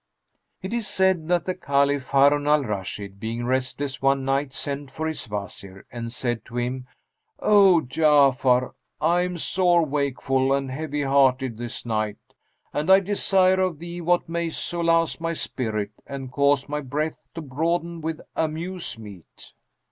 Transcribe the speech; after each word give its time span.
It 0.63 0.73
is 0.73 0.87
said 0.87 1.27
that 1.27 1.45
the 1.45 1.53
Caliph 1.53 2.07
Harun 2.09 2.47
al 2.47 2.63
Rashid, 2.63 3.19
being 3.19 3.45
restless 3.45 4.01
one 4.01 4.25
night, 4.25 4.51
sent 4.51 4.89
for 4.89 5.05
his 5.05 5.29
Wazir 5.29 5.85
and 5.91 6.11
said 6.11 6.43
to 6.45 6.57
him, 6.57 6.87
"O 7.37 7.83
Ja'afar, 7.87 8.73
I 8.99 9.21
am 9.21 9.37
sore 9.37 9.85
wakeful 9.85 10.53
and 10.53 10.71
heavy 10.71 11.03
hearted 11.03 11.59
this 11.59 11.85
night, 11.85 12.17
and 12.73 12.89
I 12.91 12.99
desire 12.99 13.59
of 13.59 13.77
thee 13.77 14.01
what 14.01 14.27
may 14.27 14.49
solace 14.49 15.21
my 15.21 15.33
spirit 15.33 15.91
and 16.07 16.31
cause 16.31 16.67
my 16.67 16.81
breast 16.81 17.19
to 17.35 17.41
broaden 17.43 18.01
with 18.01 18.21
amuse 18.35 18.97
meet." 18.97 19.53